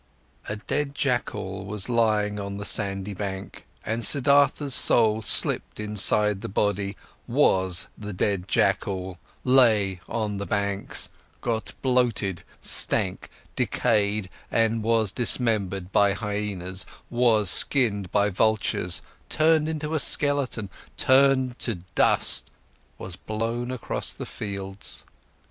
A 0.49 0.55
dead 0.55 0.95
jackal 0.95 1.63
was 1.63 1.87
lying 1.87 2.39
on 2.39 2.57
the 2.57 2.65
sandy 2.65 3.13
bank, 3.13 3.67
and 3.85 4.03
Siddhartha's 4.03 4.73
soul 4.73 5.21
slipped 5.21 5.79
inside 5.79 6.41
the 6.41 6.49
body, 6.49 6.97
was 7.27 7.87
the 7.95 8.11
dead 8.11 8.47
jackal, 8.47 9.19
lay 9.43 10.01
on 10.09 10.37
the 10.37 10.47
banks, 10.47 11.09
got 11.41 11.73
bloated, 11.83 12.41
stank, 12.61 13.29
decayed, 13.55 14.27
was 14.51 15.11
dismembered 15.11 15.91
by 15.91 16.13
hyaenas, 16.13 16.87
was 17.11 17.51
skinned 17.51 18.11
by 18.11 18.29
vultures, 18.31 19.03
turned 19.29 19.69
into 19.69 19.93
a 19.93 19.99
skeleton, 19.99 20.71
turned 20.97 21.59
to 21.59 21.75
dust, 21.93 22.49
was 22.97 23.15
blown 23.15 23.69
across 23.69 24.13
the 24.13 24.25
fields. 24.25 25.05